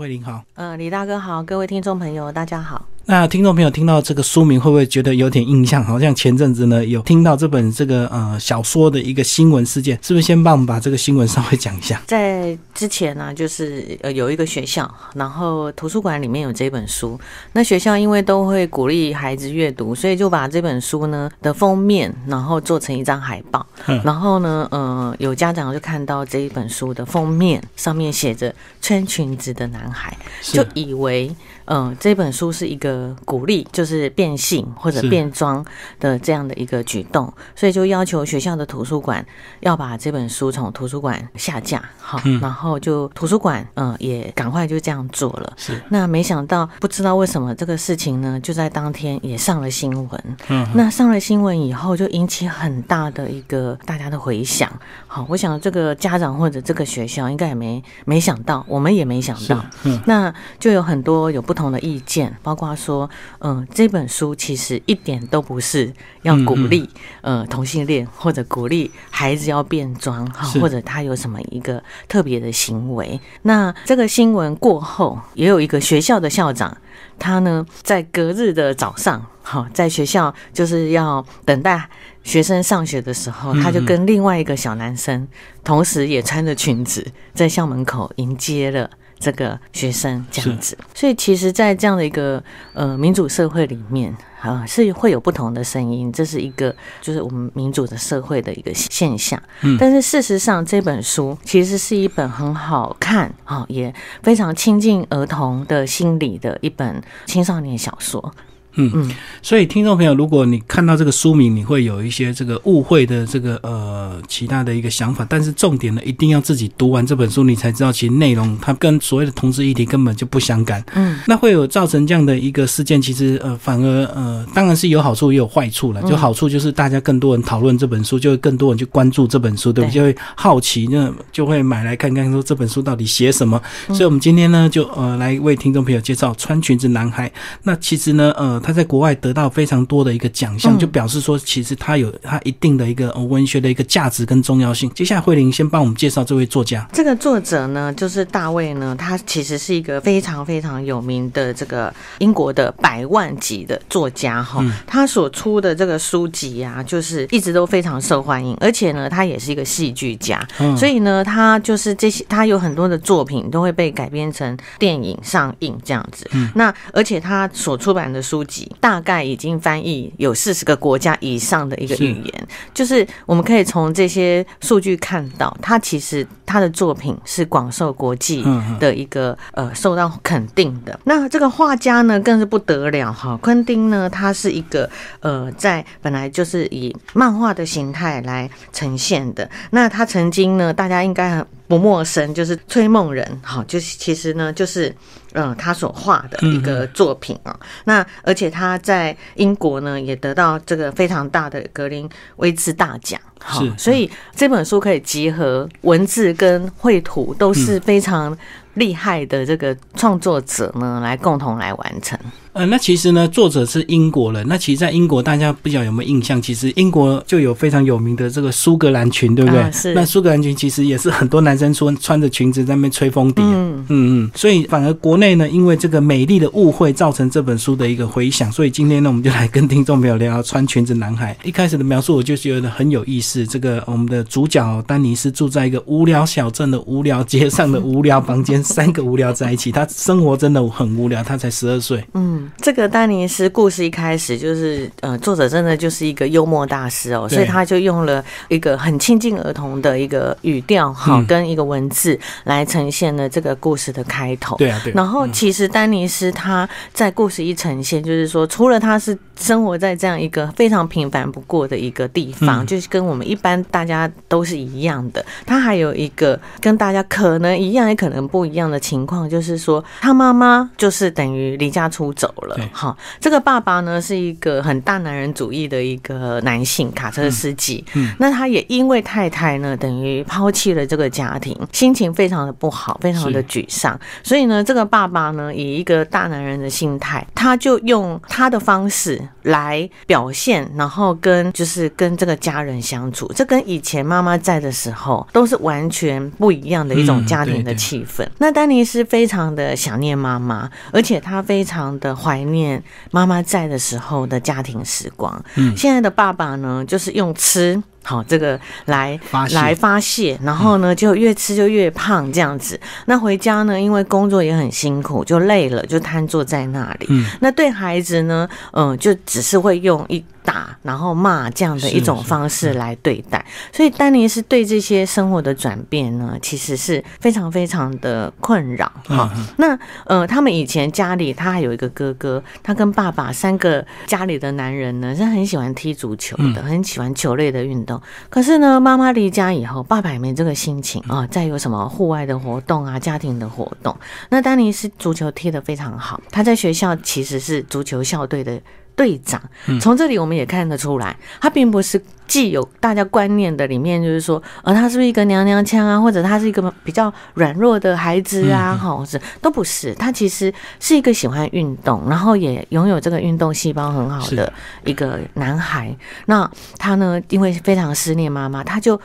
[0.00, 2.86] 慧玲好，呃，李大哥好，各位听众朋友大家好。
[3.10, 5.84] 那听众朋友听到这个书名，会不会觉得有点印象？
[5.84, 10.24] 好像前阵子呢有听到这本这个呃小说的一个新闻事件，是不是？
[10.24, 12.00] 先帮我们把这个新闻稍微讲一下。
[12.06, 17.18] 在之前呢，就是呃有一个学校，然后图书馆里面有这本书。
[17.52, 23.66] 那学校因为都会鼓励孩子阅读，所以就把这本书呢的封面，然后做成一张海报。
[24.04, 31.28] 然后呢，呃，有家长就看到这一本书的封面上面写着“穿裙子的男孩”，就以为。
[31.72, 35.64] 嗯，这本书是一个鼓励，就是变性或者变装
[36.00, 39.24] 的这样的一个举动，所以就要求学校的图书馆
[39.60, 45.52] 要把这本书从图书馆下架，好，然后就图书馆嗯也赶快就这样做了。
[45.56, 50.36] 是，那没想到不知道为什么这个事情呢，就在当天也上了新闻。
[50.48, 54.68] 嗯，那上了新闻以后，就引起很大的一个大家的回响。
[55.06, 59.64] 好，我想这个家长或者这个学校应该也没没想到，我们也没想到。
[59.84, 61.59] 嗯，那就有很多有不同。
[61.60, 63.08] 同的意见，包括说，
[63.40, 66.88] 嗯，这本书其实一点都不是要鼓励，
[67.20, 73.20] 呃，同性恋或者鼓励孩子要变装哈，或者他有什么一个特别的行为。
[73.42, 76.76] 那这个新闻过后，也有一个学校的校长，
[77.18, 81.88] 他呢在隔日的早上，哈，在学校就是要等待
[82.22, 85.26] 学生上学的时候，他就跟另外一个小男生，
[85.64, 88.88] 同时也穿着裙子，在校门口迎接了。
[89.22, 99.38] 这个学生这样子，所以其实，在这样的一个呃民主社会里面啊，是会有不同的声音，这是一个就是我们民主的社会的一个现象。
[99.60, 108.34] 嗯，但是事实上，这本书其实是一本很好看啊，也非常亲近儿童的心理的一本青少年小说。
[108.76, 109.10] 嗯嗯，
[109.42, 120.84] 所以听众朋友，如果你看到这个书名，你会有一些这个误会的这个呃其他的一个想法，但是重点呢，一定要自己读完这本书，你才知道其实内容它跟所谓的同志议题根本就不相干。
[120.94, 126.00] 嗯，那会有造成这样的一个事件，其实呃反而呃当然是有好处也有坏处了。
[126.02, 129.94] 就好处就是大家更多人讨论这本书，就会更多人去关注这本书，对不对？
[129.94, 133.60] 就会好奇，那就会买来看看说这本书到底写什么。
[133.88, 137.28] 所以我们今天呢，就呃来为听众朋友介绍《穿裙子男孩》。
[137.64, 138.59] 那其实呢，呃。
[138.60, 144.90] 他在国外得到非常多的一个奖项，就表示说，其实他有他一定的一个文学的一个价值跟重要性。
[144.94, 146.86] 接下来，慧玲先帮我们介绍这位作家。
[146.92, 154.62] 这个作者呢，就是大卫呢，他其实是一个非常非常有名的这个英国的百万级的作家哈。
[154.86, 166.28] 他所出的这个书籍啊，就是一直都非常受欢迎，而且呢，他也是一个戏剧家，所以呢，他就是这些，他有很多的作品都会被改编成电影上映这样子。
[166.54, 168.44] 那而且他所出版的书。
[168.80, 178.44] 大概已经翻译有四十个国家以上的一个语言，就是我们可以从这些数据看到，他其实他的作品是广受国际
[178.78, 180.98] 的一个呃受到肯定的。
[181.04, 184.88] 那这个画家呢更是不得了哈，昆汀呢他是一个
[185.20, 189.48] 呃在本来就是以漫画的形态来呈现的。
[189.70, 194.94] 那他曾经呢大家应该很不陌生，就是《崔梦人》哈，就是其实呢就是。
[195.32, 208.36] 嗯，他所画的一个作品啊，那而且他在英国呢也得到这个非常大的格林威治大奖，好，所以这本书可以集合文字跟绘图都是非常
[208.80, 212.18] 厉害的这个创作者呢来共同来完成。
[212.52, 214.44] 呃，那其实呢，作者是英国人。
[214.48, 216.42] 那其实，在英国，大家不知道有没有印象？
[216.42, 219.70] 其实英国就有非常有名的这个苏格兰裙，对不对？
[219.70, 219.94] 是。
[219.94, 223.40] 那苏格兰裙其实也是很多男生穿穿着裙子在那边吹风笛。
[223.40, 224.30] 嗯嗯嗯。
[224.34, 228.50] 所以反而国内呢，因为这个美丽的误会，造成这本书的一个回响。
[228.50, 231.36] 所以今天呢，我们就来跟听众朋友聊穿裙子男孩。
[231.44, 233.46] 一开始的描述，我就觉得很有意思。
[233.46, 241.22] 这个我们的主角丹尼斯住在一个无聊小镇的无聊街上的无聊房间，三个无聊在一起，他生活真的很无聊。
[241.22, 242.04] 他才十二岁。
[242.14, 242.50] 嗯。
[242.60, 254.56] 这个丹尼斯故事一开始就是，呃，作者真的就是一个幽默大师哦，所以他就用了一个很亲近儿童的一个语调哈，跟一个文字来呈现了这个故事的开头。
[254.56, 254.92] 对啊，对。
[254.92, 272.28] 然后其实丹尼斯他在故事一呈现，就是说，除了他是生活在这样一个非常平凡不过的一个地方，就是跟我们一般大家都是一样的，他还有一个跟大家可能一样也可能不一样的情况，就是说他妈妈就是等于离家出走。
[272.40, 298.26] 了，哈，这个爸爸呢是一个很大男人主义的一个男性卡车司机，嗯，那他也因为太太呢等于抛弃了这个家庭，心情非常的不好，非常的沮丧，所以呢，这个爸爸呢以一个大男人的心态，他就用他的方式来表现，然后跟就是跟这个家人相处，这跟以前妈妈在的时候都是完全不一样的一种家庭的气氛。
[298.42, 305.44] 那丹尼斯非常的想念妈妈，而且他非常的怀念妈妈在的时候的家庭时光。
[305.56, 307.80] 嗯，现在的爸爸呢，就是用吃。
[308.10, 309.16] 好，这个来
[309.52, 312.78] 来发泄，然后呢，就越吃就越胖这样子。
[313.06, 317.06] 那回家呢，因为工作也很辛苦，就累了，就瘫坐在那里。
[317.08, 320.24] 嗯，那对孩子呢，嗯，就只是会用一。
[320.42, 329.30] 打然后骂这样的一种方式来对待，所以丹尼是对这些生活的转变呢，其实是非常非常的困扰哈。
[329.58, 337.99] 那呃，他们以前家里他还有一个哥哥，他跟爸爸三个家里的男人呢是很喜欢踢足球的，很喜欢球类的运动。
[338.28, 343.96] 可是呢，妈妈离家以后，爸爸也没这个心情啊，再有什么户外的活动啊，家庭的活动。
[344.28, 348.60] 那丹尼是足球踢得非常好，他在学校其实是足球校队的。
[348.96, 349.40] 队长，
[349.80, 364.52] 从这里我们也看得出来，他并不是既有大家观念的里面，就是说，呃，他是不是一个娘娘腔啊，或者他是一个比较软弱的孩子啊，哈，是都不是，他其实是一个喜欢运动，然后也拥有这个运动细胞很好的
[364.84, 365.96] 一个男孩。
[366.26, 369.00] 那他呢，因为非常思念妈妈，他就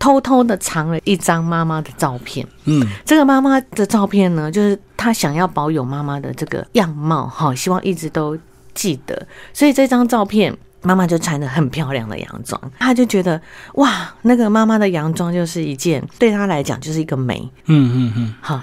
[0.00, 2.46] 偷偷的藏了一张妈妈的照片。
[2.64, 8.36] 嗯，这个妈妈的照片呢，就是他想要保有妈妈的这个样貌，哈，希望一直都。
[8.78, 13.40] 记得，所以这张照片，妈妈就穿的很漂亮的洋装，她就觉得
[13.74, 17.40] 哇，那个妈妈的洋装就是一件对她来讲就是一个美。
[17.66, 18.60] 嗯嗯嗯，好。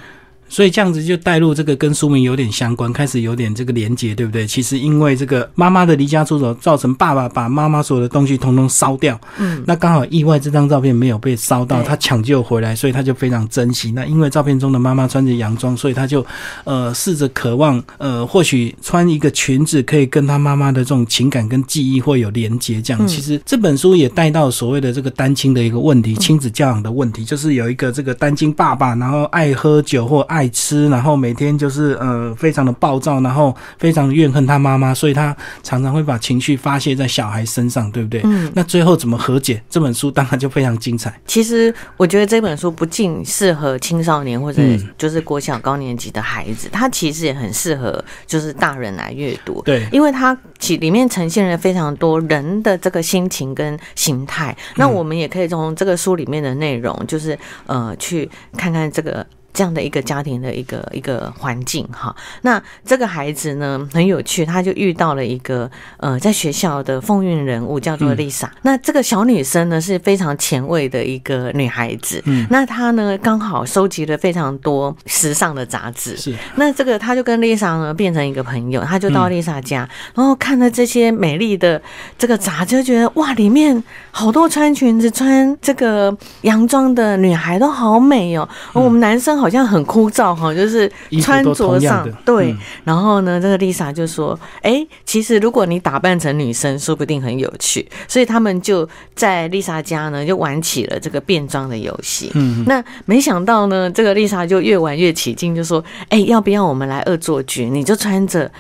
[0.56, 4.48] 所以这样子就带入这个跟书名有点相关，开始有点这个连结，对不对？
[4.48, 9.19] 其实因为这个妈妈的离家出走，造成爸爸把妈妈所有的东西通通烧掉。
[9.38, 13.92] 嗯，那刚好意外这张照片没有被烧到，他抢救回来，所以他就非常珍惜。
[13.92, 16.25] 那因为照片中的妈妈穿着洋装，所以他就
[16.63, 22.81] 呃试着渴望呃或许穿一个裙子可以跟他妈妈的这种情感跟记忆会有连结。
[22.81, 30.44] 这样其实这本书也带到所谓的这个单亲的一个问题，亲子教养的问题，就是有一个这个单亲爸爸，然后爱喝酒或爱。
[30.45, 38.21] 爱吃，然后每天就是呃非常的暴躁，然后非常怨恨他妈妈，所以他常常会把情绪发泄在小孩身上，对不对？
[38.24, 38.51] 嗯。
[38.53, 39.62] 那最后怎么和解？
[39.69, 41.19] 这本书当然就非常精彩。
[41.25, 44.62] 其实我觉得这本书不仅适合青少年或者
[44.97, 49.62] 就是国小高年级的孩子，它其实也很适合就是大人来阅读。
[49.63, 54.56] 对，因为它其里面呈现了非常多人的这个心情跟形态。
[54.75, 59.25] 那我们也可以从这个书里面的内容，就是呃去看看这个。
[59.56, 68.52] 这样的一个家庭的一个一个环境哈，那这个孩子呢很有趣，他就遇到了一个呃在学校的风云人物，叫做丽莎。
[68.63, 76.36] 那这个小女生呢是非常前卫的一个女孩子，嗯，那她呢刚好收集了非常多时尚的杂志，是。
[76.56, 81.81] 那这个她就跟丽莎呢变成一个朋友，她就到丽莎家，然后看了这些美丽的
[82.18, 83.81] 这个杂志，就觉得哇，里面
[84.12, 89.44] 好多穿裙子、穿这个洋装的女孩都好美哦，我们男生好。
[89.45, 92.56] 好像很枯燥哈，就是穿着上对。
[92.83, 102.31] 然后呢，这个丽莎就说：“哎，其实如果你打扮成女生，说不定很有趣。”所以他们就在丽莎家呢，就玩起了这个变装的游戏。
[102.33, 107.69] 嗯，那没想到呢，这个丽莎就越玩越起劲，就说：“哎，要不要我们来恶作剧？
[107.69, 108.51] 你就穿着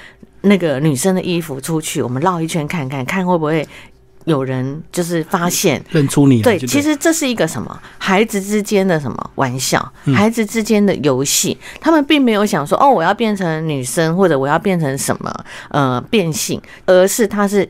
[0.41, 3.67] 那个女生的衣服出去，我们绕一圈看看，看会不会。”
[4.25, 15.31] 有人就是发现认出你，对，其实这是一个什么孩子之间的什么玩笑，孩子之间的游戏，他们并没有想说哦，我要变成女生或者我要变成什么
[15.69, 17.69] 呃变性，而是他是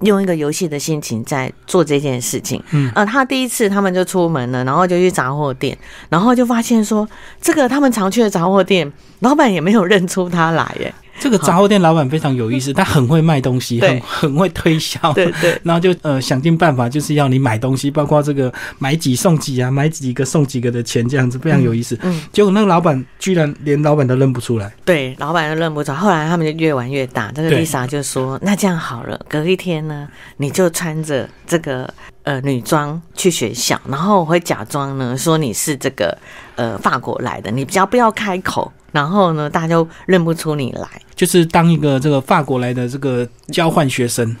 [0.00, 2.60] 用一个游戏的心情在做这件事情。
[2.72, 7.08] 嗯，呃，他第一次他们就出门了，然后就去杂货店，然后就发现说
[7.40, 10.92] 这个他们常去的杂货店，老板也没有认出他来，耶。
[11.20, 21.98] 这个杂货店老板非常有意思，他很会卖东西，很 很会推销，对对， 然后就呃想尽办法就是要你买东西，包括这个买几送几啊，买几个送几个的钱这样子，非常有意思。
[22.02, 25.92] 嗯，结果那个老板居然连老板都认不出来，对，老板都认不出。
[25.92, 31.88] 后来他们就越玩越大，这个丽莎就说：“那这样好了，隔一天呢，你就穿着这个
[32.24, 36.16] 呃女装去学校，然后我会假装呢说你是这个
[36.56, 44.36] 呃法国来的，你只要不要开口。”然后呢，大家就认不出你来，就是当一个这个法国来的这个交换学生，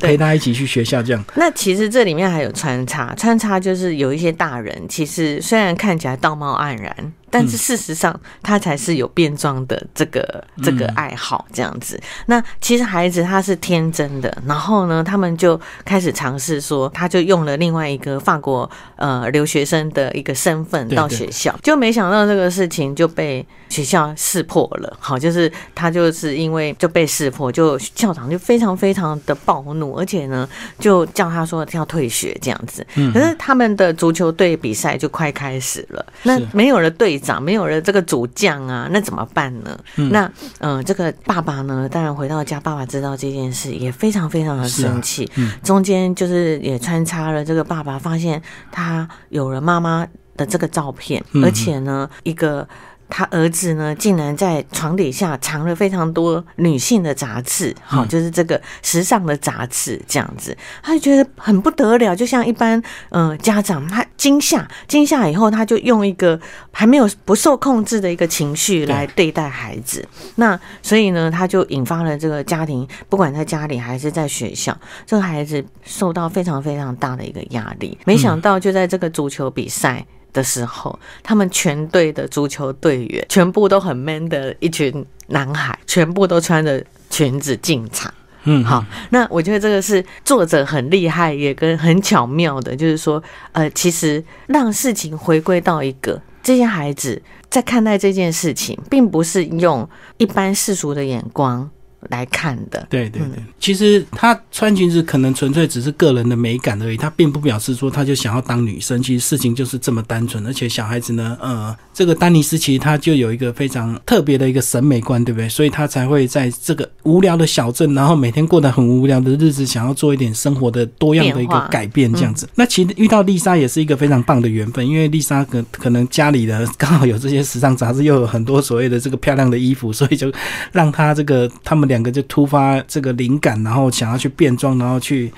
[0.00, 1.24] 陪他一起去学校这样。
[1.34, 7.12] 那其实这里面还有穿插，穿插就是有一些大人，其实虽然看起来道貌岸然。
[7.34, 11.98] 但是事实上，他才是有变装的这个这个爱好这样子。
[12.26, 24.94] 那其实孩子他是天真的，然后呢，他们就开始尝试说，他就用了另外一个法国呃留学生的一个身份到学校，就没想到这个事情就被学校识破了。
[25.00, 30.46] 好，就是他就就是因为就被识破，就校长就非常非常的暴怒，而且呢，
[30.78, 32.86] 就叫他说要退学这样子。
[33.14, 39.78] 可是他们的足球队比赛就快开始了，那没有了队长，没有了这个主将啊，那怎么办呢？
[40.10, 45.26] 那嗯，这个爸爸呢，当然回到家，爸爸知道这件事也非常非常的生气。
[45.62, 52.68] 中间就是也穿插了这个爸爸发现他有了妈妈的这个照片，而且呢，一个。
[53.14, 66.40] 他儿子呢，竟然在床底下藏了非常多女性的杂志，好，就是这个时尚的杂志这样子，他就觉得很不得了，就像一般嗯家长，他惊吓，惊吓以后，他就用一个
[66.70, 70.02] 还没有不受控制的一个情绪来对待孩子，
[70.36, 77.98] 那所以呢，他就引发了这个家庭，不管在家里还是在学校，这个孩子受到非常非常大的一个压力。
[78.06, 80.02] 没想到就在这个足球比赛。
[80.32, 88.12] 的时候，他们全队的足球队员全部都很 man 的一群男孩，全部都穿着裙子进场。
[88.44, 93.22] 嗯，好，那我觉得这个是作者很厉害，也跟很巧妙的，就是说，
[93.52, 101.70] 呃，其实让事情回归到一个这些孩子在看待这件事情，并不是用一般世俗的眼光。
[102.10, 109.00] 来看的，对对对，其实他穿裙子可能纯粹只是个人的美感而已，他并不表示说他就想要当女生。
[109.00, 115.48] 其实事情就是这么单纯，而且小孩子呢，呃，这个丹尼斯其实他就有一个非常特别的一个审美观，对不对？
[115.48, 122.48] 所以他才会在这个无聊的小镇，然后每天过得很无聊的日子，想要做一点生活的多样的一个改变，这样子。
[122.56, 130.32] 那其实遇到丽莎也是一个非常棒的缘分，因为丽莎可可能家里的刚好有这些时尚杂志，又有很多所谓的这个漂亮的衣服，所以就
[130.72, 131.91] 让他这个他们。
[131.92, 135.30] 两个就突发这个灵感，然后想要去变装，然后去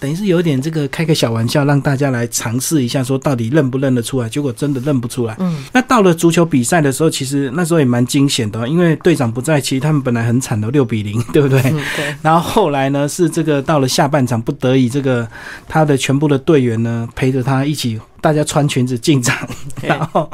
[0.00, 4.28] 等于是有点这个开个小玩笑，让大家来尝试一下，说到底认不认得出来？
[4.28, 5.36] 结果真的认不出来。
[5.38, 11.60] 嗯，那到了足球比赛的时候，其实那时候也蛮惊险的，因为队长不在，其实他们本来很惨的六比零， 对不对？
[11.60, 12.14] 对。
[12.22, 15.28] 然后后来呢，是这个到了下半场，不得已这个
[15.68, 19.46] 他的全部的队员呢陪着他一起，大家穿裙子进场，
[19.82, 20.30] 然后。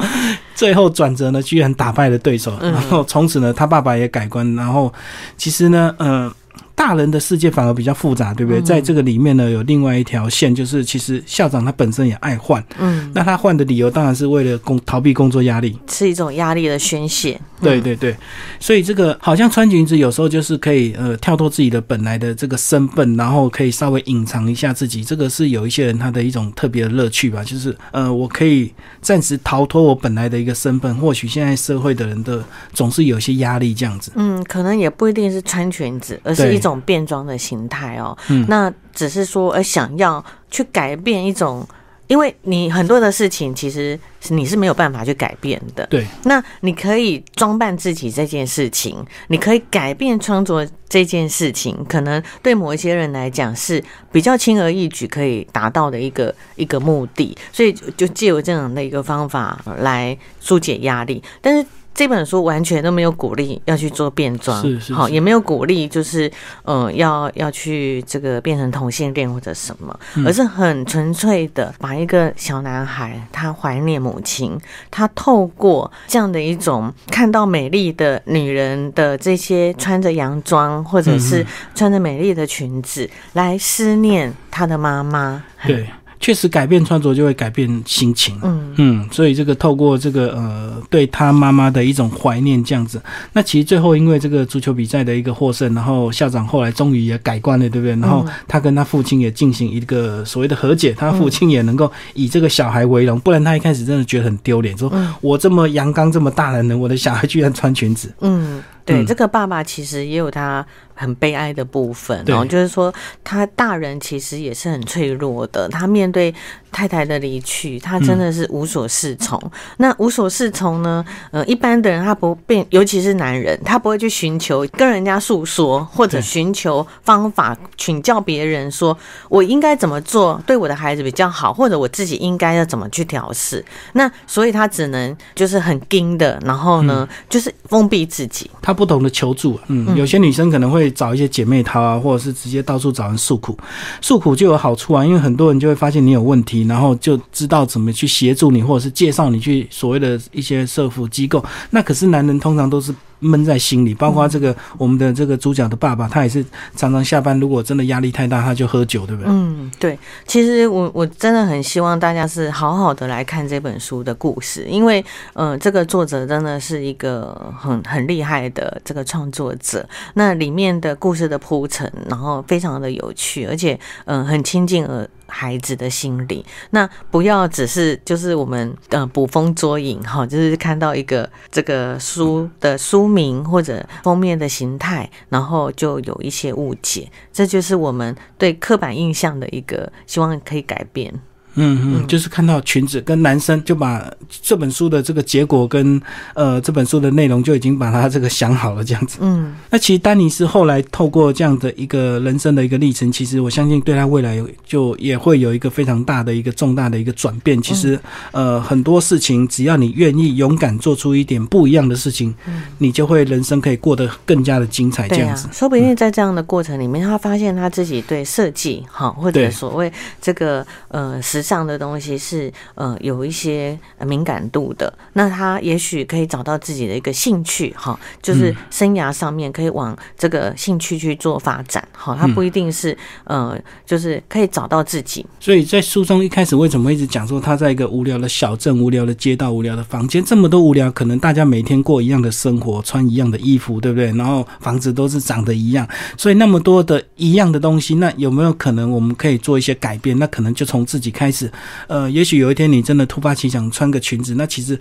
[0.55, 4.55] 最后转折呢，居然打败了对手，然后从此呢，他爸爸也改观。
[4.55, 4.91] 然后
[5.37, 6.33] 其实呢，嗯。
[6.77, 8.61] 大人的世界反而比较复杂，对不对？
[8.61, 17.41] 在这个里面呢，有另外一条线，就是其实校长他本身也爱换，嗯，那他换的理由当然是为了工逃避工作压力，是一种压力的宣泄。
[17.63, 18.15] 对对对，
[18.61, 27.43] 所以这个好像穿裙子有时候就是可以呃跳脱自己的本来的这个身份，然后可以稍微隐藏一下自己，这个是有一些人他的一种特别的乐趣吧。
[27.43, 34.13] 就是呃，我可以暂时逃脱我本来的一个身份，或许现在社会的人的总是有些压力这样子。
[34.17, 36.66] 嗯，可能也不一定是穿裙子，而是一种。
[36.69, 38.17] 种变装的形态哦，
[38.49, 41.67] 那只是说，呃，想要去改变一种，
[42.07, 45.87] 因为你很多的事情，其实你是没有办法去改变的。
[45.87, 61.67] 对，那你可以装扮自己这件事情，你可以改变穿着这件事情，可能对某一些人来讲是比较轻而易举可以达到的一个一个目的，所以就借由这样的一个方法来疏解压力，但是。
[61.97, 66.31] 这本书完全都没有鼓励要去做变装，是是，好，也没有鼓励就是
[66.65, 74.61] 嗯要要去这个变成同性恋或者什么，而是很纯粹的把一个小男孩他怀念母亲，
[74.91, 85.89] 他透过这样的一种看到美丽的女人的这些穿着洋装或者是穿着美丽的裙子来思念他的妈妈，对。
[86.27, 88.75] 确实改变穿着就会改变心情，嗯。
[88.79, 93.01] 嗯，所以这个透过这个呃对他妈妈的一种怀念这样子，
[93.33, 97.95] 那其实最后因为这个足球比赛的一个获胜，然后校长后来终于也改观了，对不对？
[98.01, 108.61] 然后他跟他父亲也进行一个所谓的和解，他父亲也能够以这个小孩为荣，不然他一开始真的觉得很丢脸，说我这么阳刚这么大人了，我的小孩居然穿裙子，嗯。
[108.85, 110.65] 对，这个爸爸其实也有他
[110.97, 115.69] 很悲哀的部分，然后就是说，他大人其实也是很脆弱的。
[115.69, 116.35] 他面对
[116.71, 119.41] 太太的离去，他真的是无所适从。
[119.79, 121.05] 那无所适从呢？
[121.33, 128.97] 呃，一般的人他不变，尤其是男人，他不会去寻求跟人家诉说，或者寻求方法请教别人，说
[129.29, 133.65] 我应该怎么做对我的孩子比较好，或者我自己应该要怎么去调试。
[133.95, 138.49] 那所以他只能就是很盯的，然后呢，就是封闭自己。
[138.63, 138.77] 他。
[138.77, 143.57] 不懂得求助，嗯，有些女生可能会找一些姐妹淘啊，或者是直接到处找人诉苦，
[144.03, 151.45] 诉苦就有好处啊，因为很多人就会发现你有问题，然后就知道怎么去协助你，或者是介绍你去所谓的一些社福机构。
[151.71, 153.95] 那可是男人通常都是闷在心里。
[153.95, 156.45] 包括这个我们的这个主角的爸爸，他也是
[156.75, 159.31] 常常下班，如果真的压力太大，他就喝酒，对不对？
[159.31, 159.99] 嗯，对。
[160.27, 165.05] 其实我我真的很希望大家是好好的来看这本书的故事，因为
[165.35, 169.89] 呃，这个作者真的是一个很很厉害的这个创作者。
[170.15, 175.09] 那里面的故事的铺陈，然后非常的有趣，而且嗯，很亲近而。
[175.29, 191.13] 孩子的心理，那不要只是就是我们呃捕风捉影哈，就是看到一个这个书的书名或者封面的形态，然后就有一些误解，这就是我们对刻板印象的一个希望可以改变。
[191.57, 194.11] 嗯嗯，就是看到裙子跟男生，就把
[194.43, 196.01] 这本书的这个结果跟
[196.35, 199.17] 呃这本书的内容就已经把它这个想好了这样子。
[199.23, 207.61] 嗯，那其实丹尼斯后来透过这样的一个人生的一个历程，其实我相信对他未来就也会有一个非常大的一个重大的一个转变。
[207.63, 207.99] 其实
[208.33, 212.35] 呃很多事情，只要你愿意勇敢做出一点不一样的事情，
[212.77, 215.09] 你就会人生可以过得更加的精彩。
[215.09, 221.46] 这样子，说不定在这样的过程里面，他发现他自己对设计哈或者所谓这个呃时。
[221.47, 235.25] 上的东西是呃有一些敏感度的，那他也许可以找到自己的一个兴趣哈，就是生涯上面可以往这个兴趣去做发展哈，他不一定是呃就是可以找到自己。
[235.39, 244.07] 所以在书中一开始为什么一直讲说他在一个无聊的小镇、无聊的街道、无聊的房间，这么多无聊，可能大家每天过一样的生活，穿一样的衣服，对不对？
[244.15, 245.87] 然后房子都是长得一样，
[246.17, 250.19] 所以那么多的一样的东西，那有没有可能我们可以做一些改变？
[250.19, 251.36] 那可能就从自己开始。
[251.37, 251.51] 是，
[251.87, 254.79] 呃，也许有一天你真的突发奇想穿个裙子，那其实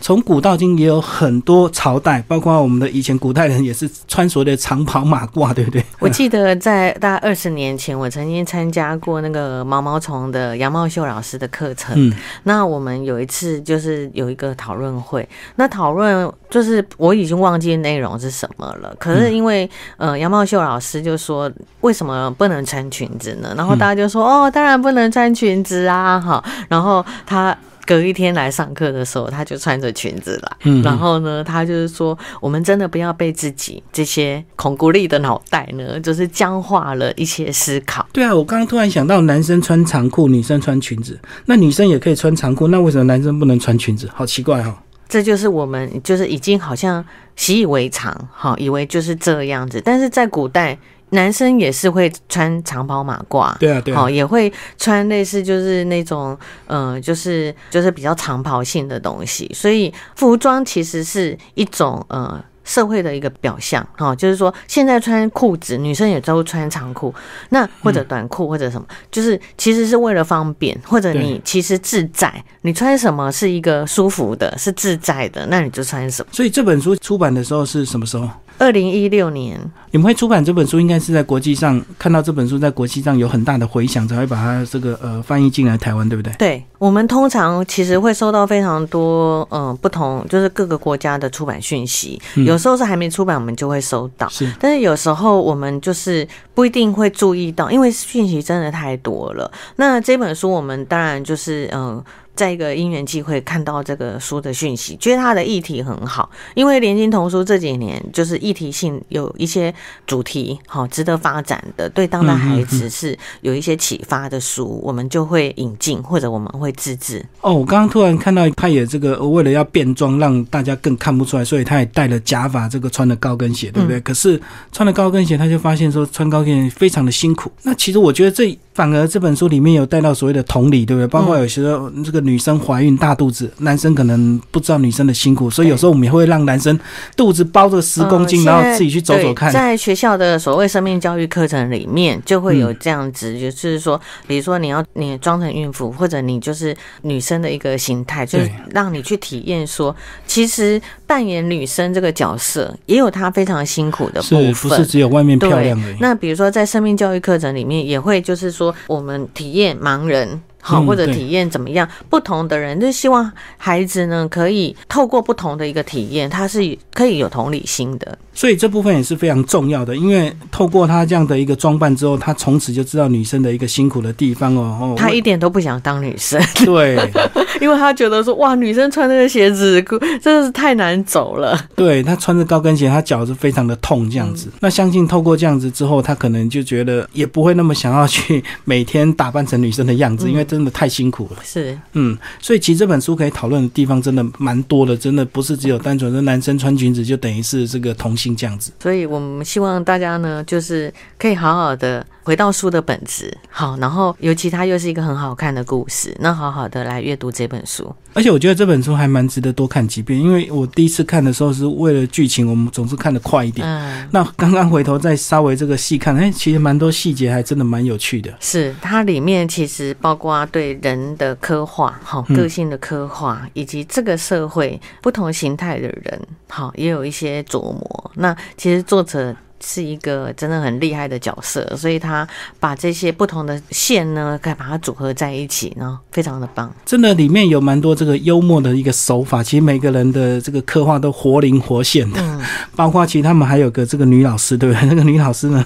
[0.00, 5.84] 从古到今也有很多朝代，包括我们的以前古代人也是穿所谓的长袍马褂，对不对？
[5.98, 11.94] 我记得在大概二十年前，我曾经参加过那个毛毛虫的杨茂秀老师的课程。
[11.96, 18.94] 嗯，那我们有一次就是有一个讨论会，那讨论就是我已经忘记内容是什么了。
[18.98, 23.54] 可是因为呃杨茂秀老师就说为什么不能穿裙子呢？
[23.56, 25.96] 然后大家就说哦，当然不能穿裙子啊。
[26.06, 30.56] 啊哈，然后他隔一天来上课的时候，他就穿着裙子来。
[30.64, 38.06] 嗯，然后呢，他就是说，我们真的不要被自己这些恐孤立的脑袋呢，就是僵化了一些思考。
[38.12, 44.08] 对啊，我刚刚突然想到，男生穿长裤，女生穿裙子，那女生也可以穿长裤，那为什么男生不能穿裙子？
[44.14, 44.82] 好奇怪哈！
[45.08, 50.78] 这就是我们就是已经好像习以为常，哈，以为就是这样子，但是在古代。
[51.10, 59.50] 男生也是会穿长袍马褂，对啊，对，好，也会穿类似就是那种，呃，就是就是比较长袍性的东西。
[59.54, 67.14] 所以服装其实是一种呃社会的一个表象，哈，就是说现在穿裤子，女生也都穿长裤，
[67.50, 76.28] 那或者短裤或者什么，就是其实是为了方便，或者你其实自在，你穿什么是一个舒服的，是自在的，那你就穿什么。
[76.32, 78.28] 所以这本书出版的时候是什么时候？
[78.58, 86.32] 二零一六年，你们会出版这本书，应该是在国际上看到这本书在国际上有很大的回响，才会把它这个呃翻译进来台湾，对不对？
[86.38, 99.50] 对，我们通常其实会收到非常多嗯不同，就是各个国家的出版讯息，有时候是还没出版，我们就会收到，是，但是有时候我们就是不一定会注意到，因为讯息真的太多了。
[99.76, 102.02] 那这本书我们当然就是嗯。
[102.36, 109.74] 在一个因缘机会看到这个书的讯息，觉得它的议题很好，因为连经童书这几年就是议题性有一些
[110.06, 117.24] 主题好值得发展的，对当代孩子是有一些启发的书，我们就会引进或者我们会自制。
[117.40, 123.98] 哦，我刚刚突然看到他也这个为了要变装，让大家更看不出来，所以他也戴了假发，这个穿了高跟鞋，对不对？
[124.00, 127.50] 可是穿了高跟鞋，他就发现说穿高跟鞋非常的辛苦。
[127.62, 128.56] 那其实我觉得这。
[128.76, 131.06] 反而这本书里面有带到所谓的同理，对不对？
[131.06, 136.78] 包括有时候这个女生怀孕大肚子，男生可能不知道女生的辛苦，所以有时候我们也会让男生
[137.16, 139.52] 肚子包着十公斤，然后自己去走走看。
[139.52, 149.94] 在学校的所谓生命教育课程里面，就会有这样子，就是说，比如说你要你装成孕妇，或者你就是女生的一个形态，就是让你去体验说，
[150.26, 155.96] 其实扮演女生这个角色也有她非常辛苦的部分，不是只有外面漂亮而已。
[156.00, 158.74] 那比如说在生命教育课程里面，也会就是说。
[158.88, 160.40] 我们体验盲人。
[160.66, 161.88] 好，或者体验怎么样？
[162.10, 168.18] 不同的人就希望孩子呢，可以透过不同的一个体验，他是可以有同理心的。
[168.34, 174.94] 所以这部分也是非常重要的，因为透过他这样的一个装扮之后，他从此就知道女生的一个辛苦的地方哦。
[174.98, 176.98] 他一点都不想当女生，对，
[177.62, 179.80] 因为他觉得说哇，女生穿那个鞋子
[180.20, 181.56] 真的是太难走了。
[181.76, 184.48] 对他穿着高跟鞋，他脚是非常的痛这样子。
[184.58, 190.55] 那相信透过这样子之后，他可能就觉得也不会那么想要去每天打扮成女生的样子，因为这。
[190.56, 191.42] 真的太辛苦了。
[191.44, 198.72] 是，嗯，所以其实这本书可以讨论的地方真的蛮多的，真的不是只有单纯的男生穿裙子就等于是这个同性这样子。
[198.80, 207.94] 所以我们希望大家呢，就是可以好好的回到书的本质，好，然后尤其它又是一个很好看的故事，那好好的来阅读这本书。
[208.14, 213.66] 而且我觉得这本书还蛮值得多看几遍，因为我第一次看的时候是为了剧情，我们总是看得快一点。
[213.68, 218.32] 嗯，那刚刚回头再稍微这个细看，哎，其实蛮多细节还真的蛮有趣的。
[218.40, 228.10] 是它里面其实包括对人的刻画，好个性的刻画，以及这个社会不同形态的人，好也有一些琢磨。
[228.14, 229.36] 那其实作者。
[229.60, 232.26] 是一个真的很厉害的角色，所以他
[232.60, 236.72] 把这些不同的线呢，可以把它组合在一起，然后非常的棒。
[236.84, 242.20] 真的里面有蛮多这个幽默的一个手法，其实每个人的这个刻画都活灵活现的。
[242.20, 242.40] 嗯，
[242.74, 244.84] 包括其实他们还有个这个女老师，对不对？
[244.88, 245.64] 那个女老师呢，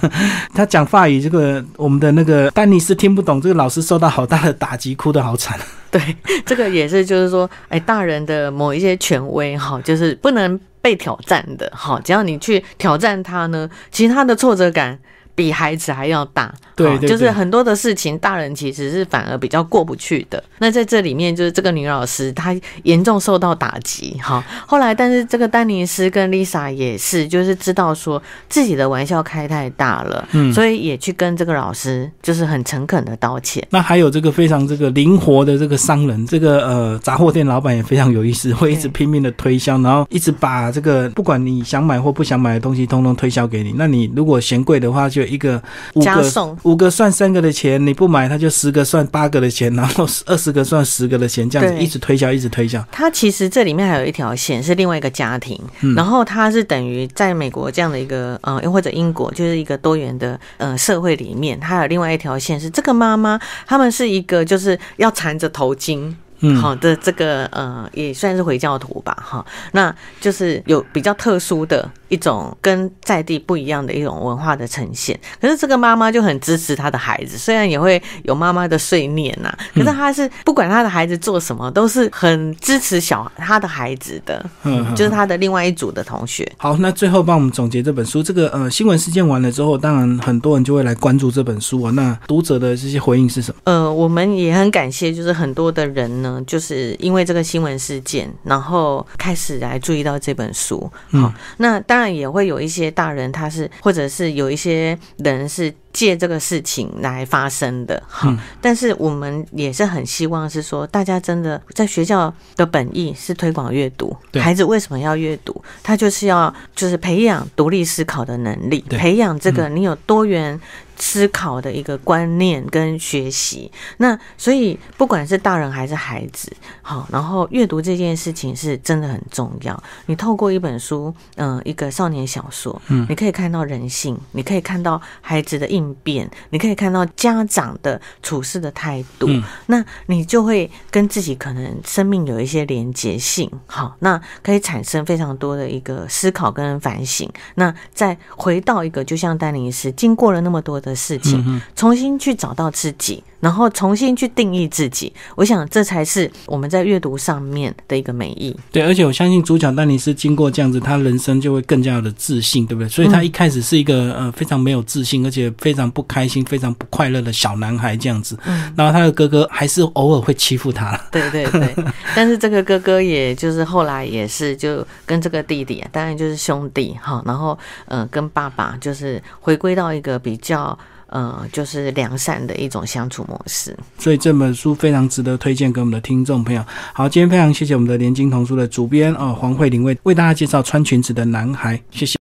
[0.54, 5.58] 她讲法语，这个我们的那个丹尼斯听不懂，这个老师受到好大的打击，哭得好惨。
[5.90, 6.00] 对，
[6.46, 10.58] 这个也是，就是说，哎，大人的某一些权威哈，就是不能。
[10.82, 14.98] 被挑战的，好，只要你去挑战他呢，其实他的挫折感。
[15.40, 20.44] 比孩子还要大，对，就是很多的事情，大人其实是反而比较过不去的。
[20.58, 24.44] 那在这里面，就是这个女老师她严重受到打击，哈。
[24.66, 33.66] 后来，但是这个丹尼斯跟 Lisa 也是，就是知道说自己的玩笑开太大了，嗯，所以也去跟这个老师就是很诚恳的道歉。
[33.70, 43.74] 那还有这个非常这个灵活的这个商人，这个呃杂货店老板也非常有意思，会一直拼命的推销，然后一直把这个不管你想买或不想买的东西，通通推销给你。
[43.78, 45.62] 那你如果嫌贵的话，就一个
[45.94, 52.84] 五个五个算三个的钱，你不买他就十个算八个的钱，然后二十个算十个的钱，这样子一直推销，一直推销。
[52.90, 55.58] 它其实这里面还有一条线是另外一个家庭，
[55.94, 66.12] 然后它是等于在美国这样的一个呃，又或者英国就是一个多元的呃社会里面，他有另外一条线是这个妈妈，他们是一个就是要缠着头巾。
[66.60, 75.18] 好的，这个呃也算是回教徒吧，哈，那就是有比较特殊的一种跟在地不一样的一种文化的呈现。
[75.38, 86.50] 可是这个妈妈就很支持她的孩子，虽然也会有妈妈的碎念呐，可是她是不管她的孩子做什么，都是很支持小她的孩子的，嗯，就是她的另外一组的同学。
[86.56, 91.90] 好，那最后帮我们总结这本书，这个呃新闻事件完了之后，当然很多人就会来关注这本书啊。
[91.90, 93.60] 那读者的这些回应是什么？
[93.64, 96.29] 呃，我们也很感谢，就是很多的人呢。
[96.30, 100.90] 嗯，就是因为这个新闻事件，然后开始来注意到这本书。
[101.10, 105.74] 好，那当然也会有一些大人，他是或者是有一些人是。
[105.92, 115.62] 借这个事情来发生的，哈，但是我们也是很希望是说，大家真的在学校的本意是推广阅读，孩子为什么要阅读？
[115.82, 120.60] 他就是要就是培养独立思考的能力，培养这个你有多元
[120.96, 123.72] 思考的一个观念跟学习。
[123.96, 129.82] 那所以不管是大人还是孩子，好，然后阅读这件事情是真的很重要。
[130.06, 135.79] 你透过一本书，嗯，一个少年小说，嗯，你可以看到人性，你可以看到孩子的应。
[135.80, 139.28] 应变，你可以看到家长的处事的态度，
[139.66, 147.28] 那你就会跟自己可能生命有一些连结性，好，那可以产生非常多的一个思考跟反省。
[147.54, 153.24] 那再回到一个，就像丹尼斯经过了那么多的事情，重新去找到自己。
[153.40, 158.54] 然后重新去定义自己，我想这才是我们在阅读上面的一个美意。
[158.70, 162.88] 对，而且我相信主角丹尼斯经过这样子，他人生就会更加的自信，对不对？
[162.88, 168.38] 所以他一开始是一个呃非常没有自信，而且非常不开心、非常不快乐的小男孩这样子。
[168.44, 168.72] 嗯。
[168.76, 171.00] 然后他的哥哥还是偶尔会欺负他。
[171.10, 171.74] 对对对。
[172.14, 177.22] 但是这个哥哥也就是后来也是就跟这个弟弟，当然就是兄弟哈。
[177.24, 180.78] 然后呃跟爸爸就是回归到一个比较。
[181.10, 186.64] 呃，就是良善的一种相处模式，所以这本书非常值得推荐给我们的听众朋友。
[186.94, 192.18] 好，今天非常谢谢我们的联经童书的主编哦黄慧玲为为大家介绍穿裙子的男孩，谢谢。